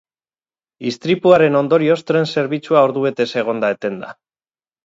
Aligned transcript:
Istripuaren 0.91 1.59
ondorioz 1.59 1.99
tren-zerbitzua 2.11 2.83
ordubetez 2.89 3.31
egon 3.43 3.63
da 3.67 3.73
etenda. 3.77 4.15